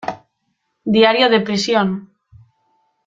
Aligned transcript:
Diario 0.95 1.27
de 1.33 1.39
prisión". 1.45 1.89